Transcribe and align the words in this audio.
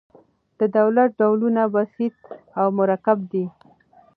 د 0.59 0.61
دولت 0.77 1.09
ډولونه 1.19 1.61
بسیط 1.73 2.15
او 2.59 2.67
مرکب 2.79 3.17
دي. 3.31 3.45